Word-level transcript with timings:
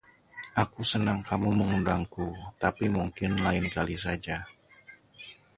Aku 0.63 0.79
senang 0.91 1.19
kamu 1.29 1.49
mengundangku, 1.59 2.29
tapi 2.61 2.85
mungkin 2.97 3.31
lain 3.45 3.65
kali 3.75 3.93
saja. 4.05 4.37